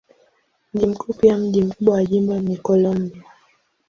Mji 0.73 0.85
mkuu 0.85 1.13
pia 1.13 1.37
mji 1.37 1.61
mkubwa 1.63 1.93
wa 1.95 2.05
jimbo 2.05 2.39
ni 2.39 2.57
Columbia. 2.57 3.23